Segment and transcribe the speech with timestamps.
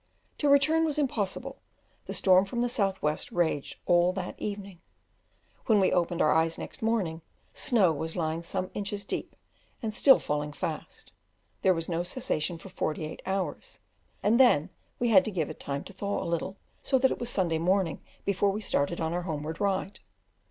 [0.39, 1.61] To return was impossible,
[2.05, 2.99] the storm from the S.W.
[3.31, 4.81] raged all that evening.
[5.67, 7.21] When we opened our eyes next morning,
[7.53, 9.35] snow was lying some inches deep,
[9.79, 11.13] and still falling fast;
[11.61, 13.79] there was no cessation for forty eight hours,
[14.23, 17.19] and then we had to give it time to thaw a little, so that it
[17.19, 19.99] was Sunday morning before we started on our homeward ride.